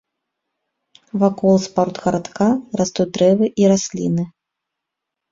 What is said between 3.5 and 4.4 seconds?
і расліны.